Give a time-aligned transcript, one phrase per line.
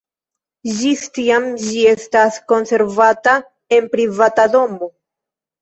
[0.77, 3.37] Ĝis tiam ĝi estas konservata
[3.79, 4.91] en privata domo.